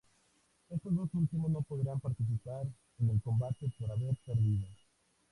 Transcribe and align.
Estos 0.71 0.95
dos 0.95 1.13
últimos 1.13 1.51
no 1.51 1.61
podrán 1.61 1.99
participar 1.99 2.65
en 2.97 3.09
el 3.11 3.21
combate 3.21 3.71
por 3.77 3.91
haber 3.91 4.15
perdido. 4.25 4.65